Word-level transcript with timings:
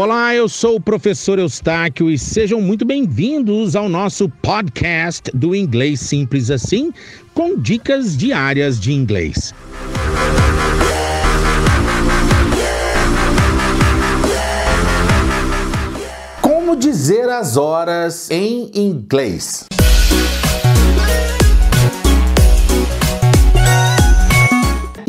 Olá, 0.00 0.32
eu 0.32 0.48
sou 0.48 0.76
o 0.76 0.80
professor 0.80 1.40
Eustáquio 1.40 2.08
e 2.08 2.16
sejam 2.16 2.60
muito 2.60 2.84
bem-vindos 2.84 3.74
ao 3.74 3.88
nosso 3.88 4.28
podcast 4.28 5.28
do 5.34 5.56
Inglês 5.56 5.98
Simples 5.98 6.52
Assim, 6.52 6.92
com 7.34 7.58
dicas 7.58 8.16
diárias 8.16 8.78
de 8.78 8.92
inglês. 8.92 9.52
Como 16.40 16.76
dizer 16.76 17.28
as 17.28 17.56
horas 17.56 18.30
em 18.30 18.70
inglês? 18.72 19.66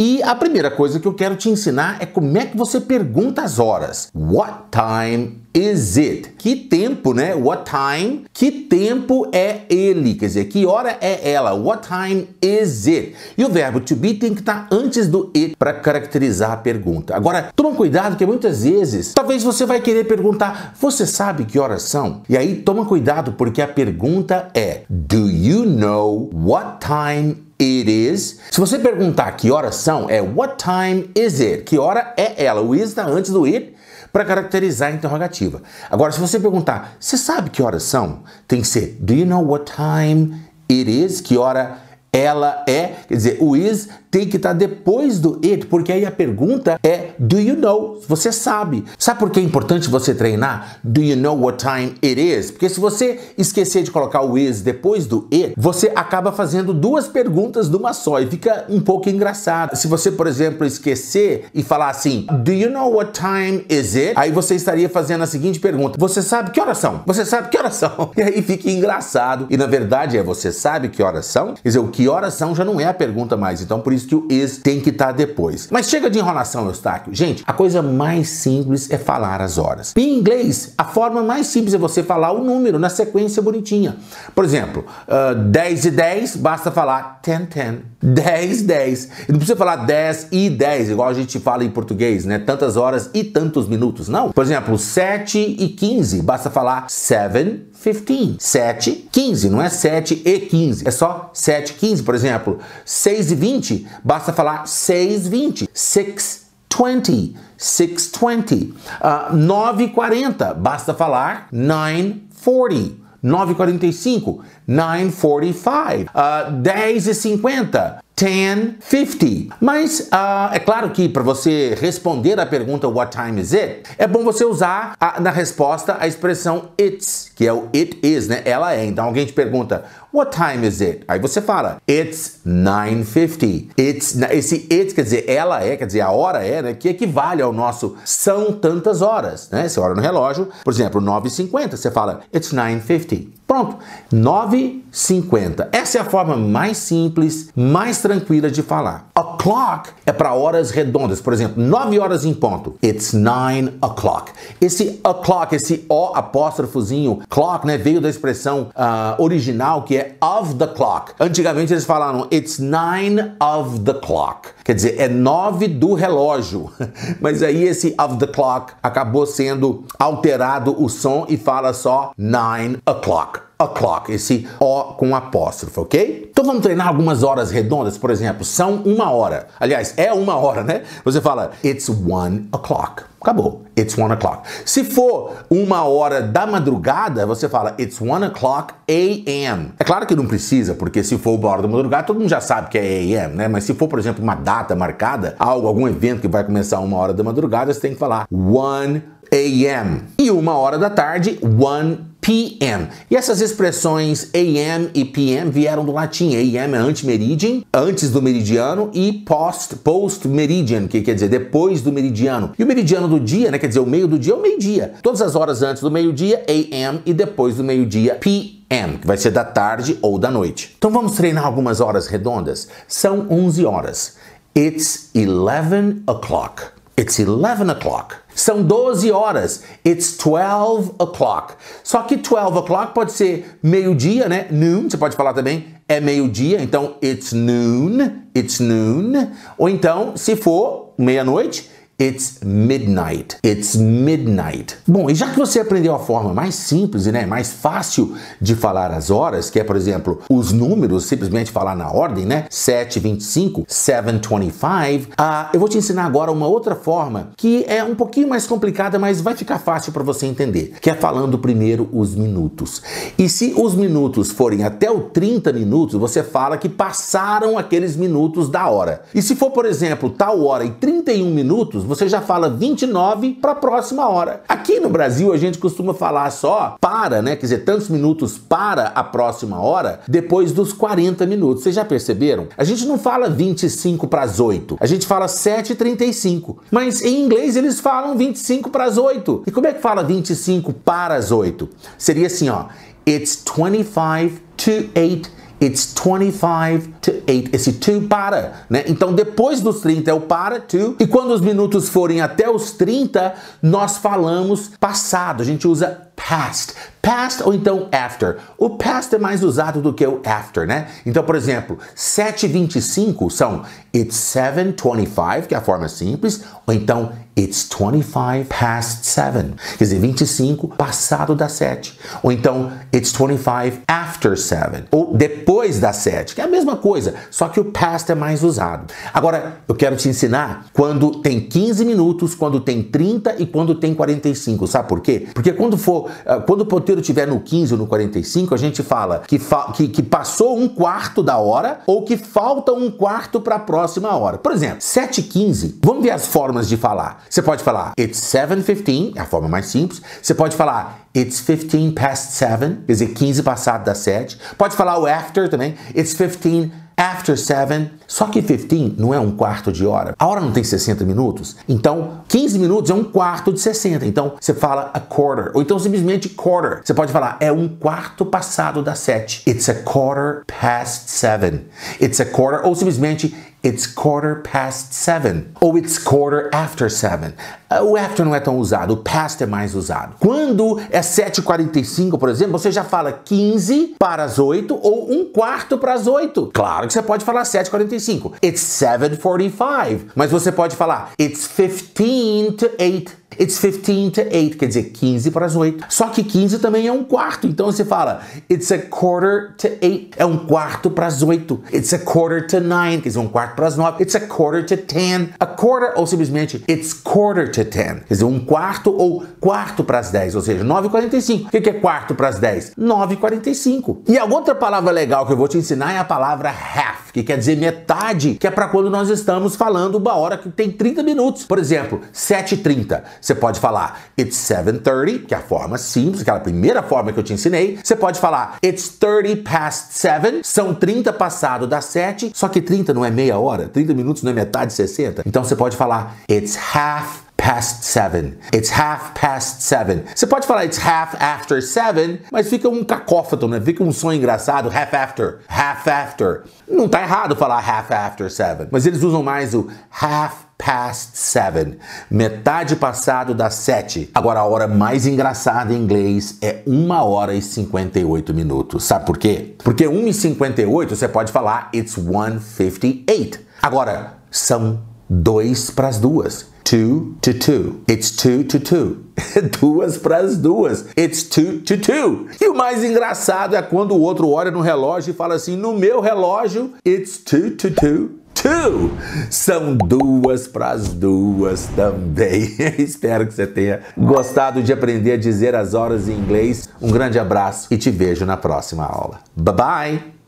E 0.02 0.24
a 0.24 0.34
primeira 0.34 0.72
coisa 0.72 0.98
que 0.98 1.06
eu 1.06 1.14
quero 1.14 1.36
te 1.36 1.50
ensinar 1.50 1.98
é 2.00 2.06
como 2.06 2.38
é 2.38 2.46
que 2.46 2.56
você 2.56 2.80
pergunta 2.80 3.42
as 3.42 3.60
horas. 3.60 4.10
What 4.16 4.70
time 4.72 5.42
is 5.54 5.98
it? 5.98 6.30
Que 6.38 6.56
tempo, 6.56 7.14
né? 7.14 7.36
What 7.36 7.70
time? 7.70 8.24
Que 8.34 8.50
tempo 8.50 9.28
é 9.34 9.64
ele? 9.70 10.14
Quer 10.14 10.28
dizer, 10.28 10.46
que 10.46 10.66
hora 10.66 10.98
é 11.02 11.30
ela? 11.30 11.54
What 11.54 11.86
time 11.86 12.30
is 12.42 12.88
it? 12.88 13.14
E 13.38 13.44
o 13.44 13.50
verbo 13.50 13.82
to 13.82 13.94
be 13.94 14.14
tem 14.14 14.34
que 14.34 14.40
estar 14.40 14.70
antes 14.72 15.10
do 15.10 15.30
it 15.36 15.58
para 15.58 15.74
caracterizar 15.74 16.54
a 16.54 16.58
pergunta. 16.58 17.14
Agora, 17.14 17.52
toma 17.54 17.76
cuidado 17.76 18.16
que 18.16 18.26
muitas 18.26 18.64
vezes, 18.64 19.14
talvez 19.14 19.44
você 19.44 19.66
vai 19.66 19.82
querer 19.82 20.06
perguntar: 20.06 20.76
"Você 20.80 21.06
sabe 21.06 21.44
que 21.44 21.60
horas 21.60 21.82
são?" 21.82 22.22
E 22.30 22.38
aí 22.38 22.56
toma 22.56 22.86
cuidado 22.86 23.34
porque 23.34 23.62
a 23.62 23.68
pergunta 23.68 24.48
é: 24.54 24.84
"Do 24.90 25.30
you 25.30 25.66
know 25.66 26.30
what 26.34 26.78
time 26.80 27.49
it 27.60 27.90
is. 27.90 28.40
Se 28.50 28.60
você 28.60 28.80
perguntar 28.80 29.32
que 29.34 29.52
horas 29.52 29.76
são, 29.76 30.10
é 30.10 30.22
what 30.22 30.56
time 30.64 31.10
is 31.16 31.40
it? 31.42 31.64
Que 31.64 31.78
hora 31.78 32.14
é 32.16 32.44
ela? 32.44 32.62
O 32.62 32.74
is 32.74 32.90
está 32.90 33.06
antes 33.06 33.32
do 33.32 33.44
it 33.46 33.76
para 34.12 34.26
caracterizar 34.26 34.90
a 34.90 34.96
interrogativa. 34.96 35.62
Agora, 35.90 36.12
se 36.12 36.20
você 36.20 36.40
perguntar, 36.40 36.96
você 37.00 37.18
sabe 37.18 37.50
que 37.50 37.62
horas 37.62 37.84
são? 37.84 38.24
Tem 38.48 38.62
que 38.62 38.68
ser 38.68 38.98
do 39.00 39.14
you 39.14 39.26
know 39.26 39.46
what 39.46 39.72
time 39.72 40.36
it 40.72 40.90
is? 40.90 41.22
Que 41.22 41.38
hora 41.38 41.78
ela 42.12 42.64
é? 42.68 42.96
Quer 43.08 43.16
dizer, 43.16 43.38
o 43.40 43.56
is 43.56 43.90
tem 44.12 44.28
que 44.28 44.38
estar 44.38 44.54
depois 44.54 45.20
do 45.20 45.40
it, 45.44 45.68
porque 45.68 45.92
aí 45.92 46.06
a 46.06 46.12
pergunta 46.12 46.80
é 46.84 47.12
do 47.20 47.40
you 47.40 47.56
know? 47.56 48.00
Você 48.08 48.32
sabe. 48.32 48.84
Sabe 48.98 49.20
por 49.20 49.30
que 49.30 49.40
é 49.40 49.44
importante 49.44 49.90
você 49.90 50.14
treinar? 50.14 50.80
Do 50.84 51.02
you 51.02 51.16
know 51.16 51.40
what 51.40 51.58
time 51.64 51.96
it 52.04 52.20
is? 52.20 52.52
Porque 52.52 52.70
se 52.70 52.80
você 52.80 53.20
esquecer 53.38 53.84
de 53.84 53.92
colocar 53.92 54.22
o 54.22 54.38
is 54.38 54.62
depois 54.62 55.06
do 55.06 55.28
it, 55.32 55.54
você 55.58 55.92
acaba 55.96 56.32
fazendo 56.32 56.74
duas 56.74 57.08
perguntas 57.08 57.70
numa 57.70 57.94
só 57.94 58.20
e 58.20 58.28
fica 58.28 58.66
um 58.70 58.82
pouco 58.82 59.10
engraçado. 59.10 59.76
Se 59.76 59.88
você, 59.88 60.12
por 60.12 60.28
exemplo, 60.28 60.66
esquecer 60.66 61.46
e 61.54 61.64
falar 61.64 61.90
assim, 61.90 62.26
do 62.44 62.52
you 62.52 62.70
know 62.70 62.94
what 62.94 63.12
time 63.12 63.66
is 63.70 63.96
it? 63.96 64.14
Aí 64.16 64.32
você 64.32 64.56
estaria 64.56 64.90
fazendo 64.90 65.24
a 65.24 65.28
seguinte 65.28 65.60
pergunta: 65.60 65.98
Você 66.00 66.22
sabe 66.22 66.52
que 66.52 66.60
horas 66.60 66.78
são? 66.78 67.02
Você 67.06 67.26
sabe 67.26 67.50
que 67.50 67.58
horas 67.58 67.76
são? 67.76 68.12
E 68.20 68.22
aí 68.22 68.42
fica 68.42 68.70
engraçado. 68.70 69.48
E 69.50 69.56
na 69.56 69.66
verdade 69.66 70.18
é 70.18 70.24
você 70.24 70.52
sabe 70.52 70.90
que 70.90 71.02
horas 71.02 71.26
são? 71.26 71.54
Quer 71.54 71.70
dizer, 71.70 71.80
o 71.80 71.88
que 71.88 72.08
horas 72.10 72.34
são 72.34 72.54
já 72.54 72.66
não 72.66 72.80
é 72.80 72.86
a 72.86 72.94
pergunta 72.94 73.38
mais. 73.38 73.62
Então 73.62 73.80
por 73.80 73.94
que 74.06 74.16
o 74.16 74.28
is 74.30 74.58
tem 74.58 74.80
que 74.80 74.90
estar 74.90 75.08
tá 75.08 75.12
depois. 75.12 75.68
Mas 75.72 75.90
chega 75.90 76.10
de 76.10 76.20
enrolação, 76.20 76.66
Eustáquio. 76.68 77.14
Gente, 77.14 77.44
a 77.46 77.54
coisa 77.54 77.82
mais 77.82 78.30
simples 78.30 78.90
é 78.92 78.98
falar 78.98 79.42
as 79.42 79.58
horas. 79.58 79.94
Em 79.96 80.18
inglês, 80.18 80.74
a 80.78 80.84
forma 80.84 81.22
mais 81.24 81.48
simples 81.48 81.74
é 81.74 81.78
você 81.78 82.04
falar 82.04 82.32
o 82.32 82.44
número 82.44 82.80
na 82.80 82.90
sequência 82.90 83.42
bonitinha. 83.42 83.98
Por 84.34 84.44
exemplo, 84.46 84.86
uh, 85.08 85.36
10 85.36 85.86
e 85.86 85.92
10, 85.92 86.36
basta 86.38 86.72
falar 86.72 87.20
10, 87.24 87.48
10. 87.50 87.90
10, 88.02 88.62
10. 88.62 89.10
E 89.28 89.32
não 89.32 89.40
precisa 89.40 89.58
falar 89.58 89.78
10 89.78 90.28
e 90.32 90.50
10, 90.50 90.90
igual 90.92 91.10
a 91.10 91.14
gente 91.14 91.40
fala 91.40 91.64
em 91.64 91.70
português, 91.70 92.26
né? 92.26 92.40
Tantas 92.40 92.78
horas 92.78 93.10
e 93.14 93.24
tantos 93.24 93.68
minutos. 93.68 94.08
Não. 94.08 94.32
Por 94.32 94.44
exemplo, 94.44 94.78
7 94.78 95.38
e 95.60 95.70
15, 95.70 96.22
basta 96.22 96.50
falar 96.50 96.90
7, 96.90 97.70
15. 98.06 98.38
7, 98.40 99.08
15, 99.12 99.50
não 99.50 99.62
é 99.62 99.70
7 99.70 100.22
e 100.26 100.40
15. 100.40 100.88
É 100.88 100.92
só 100.92 101.30
7, 101.34 101.74
15. 101.74 102.04
Por 102.04 102.16
exemplo, 102.16 102.60
6 102.86 103.32
e 103.32 103.36
20, 103.36 103.88
basta 104.04 104.34
falar 104.34 104.68
6, 104.68 105.28
20. 105.28 105.70
6, 105.74 106.50
20. 106.70 107.36
620. 107.58 108.74
Uh, 109.02 109.36
9 109.36 109.84
e 109.84 109.90
40, 109.90 110.54
basta 110.54 110.94
falar 110.94 111.48
940. 111.52 113.10
9h45, 113.22 114.40
9h45, 114.66 116.08
uh, 116.14 116.62
10h50, 116.62 118.00
10:50. 118.20 119.54
Mas 119.62 120.10
uh, 120.12 120.54
é 120.54 120.60
claro 120.60 120.90
que 120.90 121.08
para 121.08 121.24
você 121.24 121.74
responder 121.80 122.38
a 122.38 122.46
pergunta 122.46 122.86
What 122.90 123.16
time 123.16 123.40
is 123.40 123.54
it? 123.54 123.84
É 123.98 124.06
bom 124.06 124.26
você 124.26 124.44
usar 124.44 124.94
a, 125.00 125.22
na 125.22 125.32
resposta 125.32 125.96
a 125.98 126.06
expressão 126.06 126.70
it's, 126.80 127.32
que 127.34 127.48
é 127.48 127.54
o 127.54 127.70
it 127.74 127.98
is, 128.04 128.28
né? 128.28 128.42
Ela 128.44 128.74
é. 128.74 128.86
Então 128.86 129.06
alguém 129.06 129.26
te 129.26 129.32
pergunta 129.32 129.86
What 130.14 130.36
time 130.36 130.68
is 130.68 130.82
it? 130.82 131.06
Aí 131.08 131.18
você 131.18 131.42
fala 131.42 131.82
It's 131.90 132.42
9:50. 132.46 133.70
It's 133.80 134.18
esse 134.32 134.68
it 134.70 134.94
quer 134.94 135.04
dizer 135.04 135.24
ela 135.30 135.64
é, 135.64 135.78
quer 135.78 135.86
dizer 135.86 136.02
a 136.02 136.12
hora 136.12 136.46
é, 136.46 136.62
né? 136.62 136.74
Que 136.74 136.90
equivale 136.90 137.42
ao 137.42 137.54
nosso 137.54 137.96
são 138.04 138.52
tantas 138.52 139.02
horas, 139.02 139.50
né? 139.50 139.70
Você 139.70 139.80
olha 139.80 139.96
no 139.96 140.02
relógio, 140.02 140.50
por 140.66 140.74
exemplo, 140.74 141.00
9:50, 141.00 141.78
você 141.78 141.90
fala 141.90 142.20
It's 142.34 142.52
9:50. 142.52 143.39
Pronto, 143.50 143.78
9:50. 144.14 145.70
Essa 145.72 145.98
é 145.98 146.02
a 146.02 146.06
forma 146.06 146.38
mais 146.38 146.78
simples, 146.78 147.50
mais 147.56 148.00
tranquila 148.00 148.52
de 148.52 148.62
falar. 148.62 149.10
O'clock 149.18 149.90
é 150.06 150.12
para 150.12 150.36
horas 150.36 150.70
redondas, 150.70 151.20
por 151.20 151.34
exemplo, 151.34 151.60
9 151.60 151.98
horas 151.98 152.26
em 152.26 152.34
ponto. 152.36 152.76
It's 152.84 153.12
9 153.12 153.74
o'clock. 153.82 154.32
Esse 154.62 155.00
o'clock, 155.04 155.56
esse 155.56 155.84
O 155.90 156.12
apóstrofozinho, 156.14 157.22
clock, 157.28 157.66
né, 157.66 157.76
veio 157.76 158.00
da 158.00 158.08
expressão 158.08 158.70
uh, 158.76 159.20
original 159.20 159.82
que 159.82 159.98
é 159.98 160.16
of 160.22 160.54
the 160.54 160.68
clock. 160.68 161.14
Antigamente 161.20 161.74
eles 161.74 161.86
falaram 161.86 162.28
it's 162.32 162.60
9 162.60 163.32
of 163.42 163.80
the 163.80 163.96
clock. 163.96 164.50
Quer 164.64 164.76
dizer, 164.76 165.00
é 165.00 165.08
9 165.10 165.68
do 165.70 165.96
relógio. 165.96 166.72
Mas 167.20 167.42
aí 167.42 167.64
esse 167.64 167.96
of 168.00 168.18
the 168.18 168.28
clock 168.28 168.74
acabou 168.84 169.26
sendo 169.26 169.86
alterado 169.98 170.76
o 170.80 170.88
som 170.88 171.26
e 171.28 171.36
fala 171.36 171.74
só 171.74 172.12
9 172.16 172.78
o'clock 172.86 173.39
o'clock, 173.62 174.10
esse 174.12 174.48
O 174.58 174.94
com 174.94 175.14
apóstrofo, 175.14 175.82
ok? 175.82 176.30
Então 176.32 176.46
vamos 176.46 176.62
treinar 176.62 176.88
algumas 176.88 177.24
horas 177.24 177.52
redondas, 177.52 177.98
por 177.98 178.10
exemplo, 178.10 178.46
são 178.46 178.76
uma 178.86 179.12
hora. 179.12 179.48
Aliás, 179.60 179.94
é 179.98 180.14
uma 180.14 180.38
hora, 180.38 180.64
né? 180.64 180.84
Você 181.04 181.20
fala, 181.20 181.52
it's 181.64 181.90
one 181.90 182.48
o'clock. 182.54 183.04
Acabou. 183.20 183.64
It's 183.78 183.98
one 183.98 184.14
o'clock. 184.14 184.48
Se 184.64 184.86
for 184.86 185.34
uma 185.50 185.84
hora 185.84 186.22
da 186.22 186.48
madrugada, 186.48 187.26
você 187.26 187.50
fala 187.50 187.76
It's 187.78 188.00
one 188.00 188.26
o'clock 188.28 188.74
a.m. 188.88 189.74
É 189.78 189.84
claro 189.84 190.08
que 190.08 190.16
não 190.16 190.26
precisa, 190.26 190.74
porque 190.74 191.04
se 191.04 191.18
for 191.18 191.38
uma 191.38 191.50
hora 191.50 191.62
da 191.62 191.68
madrugada, 191.68 192.04
todo 192.08 192.18
mundo 192.18 192.30
já 192.30 192.40
sabe 192.40 192.70
que 192.70 192.78
é 192.78 192.82
a.m., 192.82 193.36
né? 193.36 193.50
Mas 193.50 193.66
se 193.66 193.74
for, 193.74 193.90
por 193.90 194.00
exemplo, 194.00 194.24
uma 194.24 194.36
data 194.36 194.74
marcada, 194.74 195.36
algo, 195.38 195.68
algum 195.68 195.86
evento 195.86 196.22
que 196.22 196.30
vai 196.30 196.46
começar 196.46 196.80
uma 196.80 196.98
hora 196.98 197.14
da 197.14 197.24
madrugada, 197.24 197.74
você 197.74 197.82
tem 197.82 197.92
que 197.92 198.00
falar 198.00 198.26
one 198.32 199.04
a.m. 199.32 200.04
E 200.18 200.32
uma 200.32 200.58
hora 200.58 200.78
da 200.78 200.90
tarde, 200.90 201.38
one 201.44 202.09
PM. 202.22 202.88
E 203.10 203.16
essas 203.16 203.42
expressões 203.42 204.30
AM 204.34 204.90
e 204.94 205.06
PM 205.06 205.50
vieram 205.50 205.86
do 205.86 205.92
latim. 205.92 206.36
AM 206.36 206.76
é 206.76 206.78
antemeridian, 206.78 207.64
antes 207.74 208.12
do 208.12 208.22
meridiano, 208.22 208.90
e 208.94 209.14
post, 209.14 209.78
post-meridian, 209.78 210.88
que 210.88 211.02
quer 211.02 211.14
dizer 211.14 211.30
depois 211.30 211.82
do 211.82 211.92
meridiano. 211.92 212.52
E 212.60 212.64
o 212.64 212.68
meridiano 212.68 213.08
do 213.08 213.20
dia, 213.20 213.52
né, 213.52 213.58
quer 213.58 213.68
dizer 213.68 213.80
o 213.80 213.86
meio 213.86 214.08
do 214.08 214.20
dia 214.20 214.34
é 214.34 214.36
o 214.36 214.42
meio-dia. 214.42 214.94
Todas 215.02 215.22
as 215.22 215.36
horas 215.36 215.62
antes 215.62 215.82
do 215.82 215.90
meio-dia, 215.90 216.44
AM, 216.48 217.02
e 217.06 217.14
depois 217.14 217.56
do 217.56 217.64
meio-dia, 217.64 218.16
PM, 218.16 218.98
que 219.00 219.08
vai 219.08 219.18
ser 219.18 219.32
da 219.32 219.44
tarde 219.44 219.98
ou 220.02 220.20
da 220.20 220.30
noite. 220.30 220.76
Então 220.78 220.92
vamos 220.92 221.14
treinar 221.14 221.46
algumas 221.46 221.80
horas 221.82 222.08
redondas? 222.08 222.68
São 222.88 223.28
11 223.30 223.66
horas. 223.66 224.18
It's 224.56 225.10
11 225.16 226.04
o'clock. 226.08 226.64
It's 227.00 227.18
11 227.18 227.72
o'clock. 227.72 228.16
São 228.40 228.64
12 228.64 229.12
horas. 229.12 229.64
It's 229.86 230.18
12 230.18 230.92
o'clock. 231.00 231.54
Só 231.84 232.04
que 232.04 232.16
12 232.16 232.58
o'clock 232.58 232.94
pode 232.94 233.12
ser 233.12 233.58
meio-dia, 233.62 234.30
né? 234.30 234.48
Noon, 234.52 234.90
você 234.90 234.98
pode 234.98 235.16
falar 235.16 235.34
também 235.34 235.80
é 235.90 236.00
meio-dia, 236.00 236.62
então 236.62 236.98
it's 237.04 237.34
noon, 237.34 238.22
it's 238.38 238.60
noon. 238.60 239.32
Ou 239.58 239.68
então, 239.68 240.16
se 240.16 240.36
for 240.36 240.94
meia-noite, 240.96 241.68
It's 242.02 242.40
midnight. 242.46 243.36
It's 243.44 243.76
midnight. 243.76 244.78
Bom, 244.88 245.10
e 245.10 245.16
já 245.16 245.32
que 245.32 245.38
você 245.38 245.60
aprendeu 245.60 245.94
a 245.94 246.00
forma 246.00 246.34
mais 246.34 246.56
simples 246.56 247.06
e 247.06 247.12
né, 247.12 247.26
mais 247.26 247.52
fácil 247.52 248.16
de 248.40 248.56
falar 248.56 248.90
as 248.92 249.10
horas, 249.10 249.50
que 249.50 249.60
é, 249.60 249.66
por 249.66 249.76
exemplo, 249.76 250.22
os 250.30 250.54
números, 250.54 251.04
simplesmente 251.04 251.52
falar 251.52 251.76
na 251.76 251.92
ordem, 251.92 252.26
né? 252.26 252.46
725, 252.50 253.66
725. 253.68 255.12
Ah, 255.18 255.50
eu 255.54 255.60
vou 255.60 255.68
te 255.68 255.78
ensinar 255.78 256.06
agora 256.06 256.32
uma 256.32 256.48
outra 256.48 256.74
forma 256.74 257.32
que 257.36 257.66
é 257.68 257.84
um 257.84 257.96
pouquinho 257.96 258.30
mais 258.30 258.48
complicada, 258.48 258.98
mas 258.98 259.20
vai 259.20 259.36
ficar 259.36 259.60
fácil 259.60 259.92
para 259.92 260.02
você 260.02 260.26
entender, 260.26 260.76
que 260.80 260.90
é 260.90 260.94
falando 260.94 261.38
primeiro 261.38 261.90
os 261.92 262.16
minutos. 262.16 262.82
E 263.18 263.28
se 263.28 263.54
os 263.58 263.76
minutos 263.76 264.32
forem 264.32 264.64
até 264.64 264.90
o 264.90 265.02
30 265.02 265.52
minutos, 265.52 266.00
você 266.00 266.24
fala 266.24 266.58
que 266.58 266.70
passaram 266.70 267.58
aqueles 267.58 267.98
minutos 267.98 268.48
da 268.48 268.70
hora. 268.70 269.02
E 269.14 269.22
se 269.22 269.36
for, 269.36 269.52
por 269.52 269.66
exemplo, 269.66 270.10
tal 270.10 270.46
hora 270.46 270.64
e 270.64 270.72
31 270.72 271.30
minutos, 271.30 271.89
Você 271.90 272.08
já 272.08 272.22
fala 272.22 272.52
29 272.52 273.34
para 273.42 273.54
a 273.54 273.56
próxima 273.56 274.08
hora. 274.08 274.44
Aqui 274.48 274.80
no 274.80 274.90
Brasil 274.90 275.34
a 275.34 275.38
gente 275.38 275.58
costuma 275.58 275.92
falar 275.92 276.30
só 276.30 276.76
para, 276.80 277.20
né? 277.20 277.36
Quer 277.36 277.48
dizer, 277.48 277.66
tantos 277.66 277.90
minutos 277.90 278.38
para 278.38 278.90
a 278.90 279.04
próxima 279.04 279.60
hora 279.60 280.02
depois 280.08 280.52
dos 280.52 280.72
40 280.72 281.26
minutos. 281.26 281.64
Vocês 281.64 281.74
já 281.74 281.84
perceberam? 281.84 282.48
A 282.56 282.64
gente 282.64 282.86
não 282.86 283.00
fala 283.00 283.28
25 283.28 284.08
para 284.08 284.22
as 284.22 284.40
8. 284.40 284.78
A 284.80 284.86
gente 284.86 285.08
fala 285.08 285.26
7h35. 285.26 286.58
Mas 286.70 287.02
em 287.02 287.26
inglês 287.26 287.56
eles 287.56 287.80
falam 287.80 288.16
25 288.16 288.70
para 288.70 288.84
as 288.84 288.96
8. 288.96 289.46
E 289.48 289.52
como 289.52 289.66
é 289.66 289.74
que 289.74 289.82
fala 289.82 290.04
25 290.04 290.72
para 290.72 291.16
as 291.16 291.32
8? 291.32 291.68
Seria 291.98 292.28
assim, 292.28 292.50
ó. 292.50 292.66
It's 293.08 293.44
25 293.44 294.40
to 294.58 294.90
8 294.96 295.39
It's 295.62 295.94
25 295.94 296.88
to 297.02 297.12
8. 297.28 297.56
Esse 297.56 297.74
to 297.74 298.02
para, 298.08 298.64
né? 298.70 298.84
Então 298.88 299.14
depois 299.14 299.62
dos 299.62 299.82
30 299.82 300.10
é 300.10 300.14
o 300.14 300.22
para, 300.22 300.60
to. 300.60 300.96
E 301.00 301.06
quando 301.06 301.32
os 301.32 301.42
minutos 301.42 301.90
forem 301.90 302.22
até 302.22 302.50
os 302.50 302.72
30, 302.72 303.34
nós 303.62 303.98
falamos 303.98 304.72
passado. 304.80 305.42
A 305.42 305.46
gente 305.46 305.68
usa 305.68 306.09
past. 306.28 306.74
Past 307.02 307.42
ou 307.44 307.54
então 307.54 307.88
after. 307.92 308.38
O 308.58 308.72
past 308.72 309.16
é 309.16 309.18
mais 309.18 309.42
usado 309.42 309.82
do 309.82 309.94
que 309.94 310.06
o 310.06 310.22
after, 310.26 310.68
né? 310.68 310.88
Então, 311.06 311.24
por 311.24 311.36
exemplo, 311.36 311.80
7:25 311.96 313.32
são 313.32 313.64
it's 313.96 314.18
7:25, 314.18 315.48
que 315.48 315.56
é 315.56 315.58
a 315.58 315.62
forma 315.62 315.88
simples, 315.88 316.44
ou 316.68 316.74
então 316.74 317.12
it's 317.38 317.68
25 317.70 318.46
past 318.50 319.06
7. 319.06 319.54
Quer 319.78 319.84
dizer, 319.86 320.00
25 320.00 320.68
passado 320.68 321.34
das 321.34 321.54
7. 321.54 321.98
Ou 322.22 322.34
então 322.34 322.72
it's 322.94 323.14
25 323.14 323.82
after 323.88 324.38
7, 324.38 324.86
ou 324.92 325.16
depois 325.16 325.80
das 325.80 325.96
7, 325.98 326.36
que 326.36 326.42
é 326.42 326.44
a 326.44 326.48
mesma 326.48 326.76
coisa, 326.76 327.16
só 327.32 327.48
que 327.48 327.62
o 327.62 327.66
past 327.66 328.12
é 328.12 328.16
mais 328.16 328.44
usado. 328.44 328.94
Agora, 329.14 329.60
eu 329.68 329.74
quero 329.74 329.96
te 329.96 330.10
ensinar 330.10 330.66
quando 330.74 331.22
tem 331.22 331.40
15 331.40 331.86
minutos, 331.86 332.36
quando 332.36 332.60
tem 332.60 332.84
30 332.84 333.36
e 333.40 333.46
quando 333.46 333.74
tem 333.74 333.96
45. 333.96 334.68
Sabe 334.68 334.90
por 334.90 335.00
quê? 335.00 335.28
Porque 335.34 335.54
quando 335.54 335.78
for 335.78 336.09
quando 336.46 336.62
o 336.62 336.66
ponteiro 336.66 337.02
estiver 337.02 337.28
no 337.28 337.40
15 337.40 337.74
ou 337.74 337.80
no 337.80 337.88
45, 337.88 338.54
a 338.54 338.58
gente 338.58 338.84
fala 338.84 339.24
que, 339.28 339.40
fa 339.40 339.72
que, 339.72 339.88
que 339.88 340.04
passou 340.04 340.58
um 340.58 340.68
quarto 340.68 341.22
da 341.24 341.38
hora 341.38 341.80
ou 341.86 342.04
que 342.04 342.18
falta 342.18 342.72
um 342.72 342.92
quarto 342.92 343.42
para 343.42 343.56
a 343.56 343.60
próxima 343.60 344.16
hora. 344.16 344.38
Por 344.38 344.52
exemplo, 344.52 344.80
7h15, 344.80 345.76
vamos 345.84 346.04
ver 346.04 346.12
as 346.12 346.28
formas 346.28 346.68
de 346.68 346.78
falar. 346.78 347.24
Você 347.30 347.42
pode 347.42 347.64
falar 347.64 347.94
it's 347.98 348.20
7:15, 348.20 349.14
é 349.16 349.22
a 349.22 349.26
forma 349.26 349.48
mais 349.48 349.68
simples. 349.68 350.02
Você 350.22 350.34
pode 350.34 350.56
falar 350.56 351.08
it's 351.16 351.42
15 351.42 351.92
past 351.92 352.34
7, 352.34 352.60
quer 352.86 352.94
dizer, 352.94 353.08
15 353.08 353.44
passado 353.44 353.84
das 353.84 353.98
7. 354.00 354.38
Pode 354.58 354.76
falar 354.76 355.00
o 355.00 355.06
after 355.06 355.50
também, 355.50 355.76
it's 355.96 356.14
15 356.14 356.72
after 357.00 357.38
7. 357.38 357.92
Só 358.06 358.26
que 358.26 358.42
15 358.42 358.96
não 358.98 359.14
é 359.14 359.20
um 359.20 359.32
quarto 359.32 359.72
de 359.72 359.86
hora. 359.86 360.14
A 360.20 360.28
hora 360.28 360.42
não 360.42 360.52
tem 360.52 360.64
60 360.64 361.06
minutos. 361.06 361.56
Então, 361.68 362.22
15 362.28 362.60
minutos 362.60 362.92
é 362.92 362.94
um 362.94 363.06
quarto 363.06 363.54
de 363.54 363.60
60. 363.62 364.06
Então, 364.06 364.34
você 364.40 364.54
fala 364.54 364.92
a 364.94 365.00
quarter. 365.00 365.52
Ou 365.56 365.62
então 365.62 365.80
simplesmente 365.80 366.28
quarter. 366.28 366.82
Você 366.84 366.94
pode 366.94 367.14
falar 367.14 367.38
é 367.40 367.52
um 367.52 367.70
quarto 367.70 368.26
passado 368.26 368.84
das 368.84 369.00
7. 369.00 369.50
It's 369.50 369.70
a 369.70 369.76
quarter 369.76 370.44
past 370.46 371.10
7. 371.10 371.62
It's 372.02 372.20
a 372.20 372.26
quarter. 372.26 372.68
Ou 372.68 372.76
simplesmente 372.76 373.34
It's 373.64 373.86
quarter 373.86 374.42
past 374.42 374.94
seven. 374.94 375.48
Ou 375.60 375.78
it's 375.78 375.98
quarter 375.98 376.50
after 376.54 376.90
seven. 376.90 377.34
Uh, 377.70 377.84
o 377.84 377.98
after 377.98 378.26
não 378.26 378.34
é 378.34 378.40
tão 378.40 378.58
usado, 378.58 378.94
o 378.94 378.98
past 378.98 379.44
é 379.44 379.46
mais 379.46 379.76
usado. 379.76 380.16
Quando 380.20 380.80
é 380.90 381.02
7h45, 381.02 382.18
por 382.18 382.30
exemplo, 382.30 382.58
você 382.58 382.72
já 382.72 382.86
fala 382.86 383.12
15 383.12 383.96
para 384.00 384.24
as 384.24 384.40
8 384.40 384.80
ou 384.82 385.12
um 385.12 385.26
quarto 385.26 385.78
para 385.78 385.94
as 385.94 386.08
8. 386.08 386.52
Claro 386.54 386.88
que 386.88 386.94
você 386.94 387.02
pode 387.02 387.26
falar 387.26 387.44
7h45. 387.44 388.34
It's 388.42 388.62
7h45. 388.62 390.12
Mas 390.16 390.32
você 390.32 390.52
pode 390.52 390.76
falar 390.78 391.12
It's 391.20 391.46
15 391.46 392.54
to 392.54 392.72
8. 392.80 393.20
It's 393.40 393.58
15 393.58 394.12
to 394.12 394.22
8, 394.22 394.58
quer 394.58 394.68
dizer 394.68 394.84
15 394.92 395.32
para 395.32 395.46
as 395.46 395.56
8. 395.56 395.86
Só 395.88 396.10
que 396.10 396.26
15 396.26 396.60
também 396.60 396.88
é 396.88 396.92
um 396.92 397.06
quarto, 397.06 397.48
então 397.48 397.68
você 397.68 397.86
fala 397.86 398.22
It's 398.52 398.70
a 398.70 398.78
quarter 398.80 399.56
to 399.58 399.68
8, 399.82 400.10
é 400.18 400.26
um 400.26 400.46
quarto 400.46 400.92
para 400.92 401.08
as 401.08 401.24
8. 401.24 401.62
It's 401.74 401.94
a 401.94 402.00
quarter 402.00 402.46
to 402.48 402.60
9, 402.60 402.98
quer 402.98 403.08
dizer 403.08 403.20
um 403.20 403.30
quarto 403.30 403.56
para 403.56 403.68
as 403.68 403.78
9. 403.78 404.04
It's 404.04 404.16
a 404.16 404.20
quarter 404.20 404.66
to 404.66 404.76
10. 404.76 405.30
A 405.40 405.46
quarter 405.46 405.94
ou 405.96 406.06
simplesmente 406.06 406.62
It's 406.68 406.92
quarter 406.94 407.50
to 407.50 407.64
10, 407.64 407.72
quer 407.72 408.04
dizer 408.10 408.26
um 408.26 408.40
quarto 408.40 408.92
ou 408.92 409.24
quarto 409.40 409.86
para 409.86 410.00
as 410.00 410.12
10, 410.12 410.36
ou 410.36 410.42
seja, 410.42 410.66
9h45. 410.66 411.48
O 411.48 411.50
que 411.50 411.70
é 411.70 411.74
quarto 411.74 412.14
para 412.16 412.28
as 412.28 412.40
10? 412.40 412.74
9h45. 412.78 414.00
E 414.10 414.18
a 414.18 414.26
outra 414.26 414.54
palavra 414.54 414.92
legal 414.92 415.26
que 415.26 415.32
eu 415.32 415.38
vou 415.38 415.48
te 415.48 415.58
ensinar 415.58 415.94
é 415.94 415.98
a 415.98 416.04
palavra 416.04 416.50
half, 416.50 417.14
que 417.14 417.24
quer 417.24 417.38
dizer 417.38 417.56
metade, 417.56 418.36
que 418.36 418.48
é 418.48 418.52
para 418.52 418.68
quando 418.68 418.90
nós 418.90 419.10
estamos 419.10 419.56
falando 419.56 419.96
uma 419.96 420.16
hora 420.16 420.38
que 420.38 420.50
tem 420.50 420.70
30 420.70 421.04
minutos. 421.04 421.46
Por 421.46 421.58
exemplo, 421.58 422.02
7h30. 422.14 423.02
Você 423.30 423.36
pode 423.36 423.60
falar 423.60 424.00
it's 424.18 424.36
7:30, 424.38 425.28
que 425.28 425.36
é 425.36 425.38
a 425.38 425.42
forma 425.42 425.78
simples, 425.78 426.24
aquela 426.24 426.40
primeira 426.40 426.82
forma 426.82 427.14
que 427.14 427.20
eu 427.20 427.24
te 427.24 427.32
ensinei. 427.32 427.78
Você 427.84 427.96
pode 427.96 428.20
falar 428.20 428.58
it's 428.66 428.90
30 428.90 429.44
past 429.48 429.94
7, 429.94 430.42
são 430.44 430.74
30 430.74 431.14
passado 431.14 431.68
das 431.68 431.86
7, 431.86 432.32
só 432.34 432.50
que 432.50 432.60
30 432.60 432.92
não 432.92 433.06
é 433.06 433.12
meia 433.12 433.38
hora, 433.38 433.70
30 433.70 433.94
minutos 433.94 434.24
não 434.24 434.32
é 434.32 434.34
metade 434.34 434.72
de 434.72 434.74
60. 434.74 435.22
Então 435.28 435.44
você 435.44 435.56
pode 435.56 435.78
falar 435.78 436.16
it's 436.28 436.58
half 436.74 437.20
past 437.38 437.86
seven. 437.86 438.36
It's 438.52 438.72
half 438.72 439.14
past 439.14 439.62
seven. 439.62 440.06
Você 440.16 440.26
pode 440.26 440.48
falar 440.48 440.66
it's 440.66 440.80
half 440.80 441.14
after 441.22 441.62
seven, 441.62 442.22
mas 442.32 442.50
fica 442.50 442.68
um 442.68 442.84
cacófato, 442.84 443.48
né? 443.48 443.62
Fica 443.62 443.84
um 443.84 443.92
som 443.92 444.12
engraçado, 444.12 444.72
half 444.72 444.92
after, 444.92 445.38
half 445.48 445.88
after. 445.88 446.46
Não 446.68 446.90
tá 446.90 447.04
errado 447.04 447.36
falar 447.36 447.60
half 447.60 447.92
after 447.92 448.32
seven, 448.32 448.70
mas 448.72 448.88
eles 448.88 449.04
usam 449.04 449.22
mais 449.22 449.54
o 449.54 449.68
half 449.92 450.49
past 450.60 451.18
seven, 451.18 451.78
metade 452.12 452.76
passado 452.76 453.34
das 453.34 453.56
sete. 453.56 454.12
Agora, 454.14 454.42
a 454.42 454.46
hora 454.46 454.68
mais 454.68 455.08
engraçada 455.08 455.74
em 455.74 455.78
inglês 455.78 456.38
é 456.42 456.62
uma 456.68 457.04
hora 457.04 457.34
e 457.34 457.42
58 457.42 458.34
minutos. 458.34 458.84
Sabe 458.84 459.06
por 459.06 459.18
quê? 459.18 459.56
Porque 459.64 459.88
1 459.88 460.08
e 460.10 460.14
58 460.14 460.96
você 460.96 461.08
pode 461.08 461.32
falar 461.32 461.72
it's 461.74 461.94
158. 461.94 463.40
Agora, 463.62 464.16
são 464.30 464.82
dois 465.10 465.72
para 465.72 465.88
as 465.88 465.98
duas. 465.98 466.48
Two 466.64 467.16
to 467.22 467.34
two. 467.34 467.82
It's 467.90 468.12
two 468.12 468.44
to 468.44 468.60
two. 468.60 468.98
duas 469.60 469.98
para 469.98 470.18
as 470.18 470.38
duas. 470.38 470.86
It's 470.96 471.24
two 471.24 471.62
to 471.62 471.78
two. 471.78 472.28
E 472.40 472.48
o 472.48 472.54
mais 472.54 472.84
engraçado 472.84 473.56
é 473.56 473.62
quando 473.62 473.96
o 473.96 474.00
outro 474.00 474.30
olha 474.30 474.52
no 474.52 474.62
relógio 474.62 475.10
e 475.10 475.16
fala 475.16 475.34
assim: 475.34 475.56
no 475.56 475.74
meu 475.74 476.00
relógio, 476.00 476.74
it's 476.86 477.18
two 477.18 477.52
to 477.52 477.72
two 477.72 478.19
two. 478.42 478.92
São 479.30 479.76
duas 479.76 480.48
para 480.48 480.72
as 480.72 480.90
duas 480.90 481.68
também. 481.76 482.56
Espero 482.78 483.28
que 483.28 483.34
você 483.34 483.48
tenha 483.48 483.82
gostado 483.98 484.64
de 484.64 484.74
aprender 484.74 485.14
a 485.14 485.18
dizer 485.18 485.56
as 485.56 485.74
horas 485.74 486.08
em 486.08 486.14
inglês. 486.14 486.70
Um 486.82 486.92
grande 486.92 487.20
abraço 487.20 487.68
e 487.72 487.78
te 487.78 487.90
vejo 487.90 488.26
na 488.26 488.38
próxima 488.38 488.86
aula. 488.86 489.20
Bye 489.36 489.56
bye! 489.56 490.19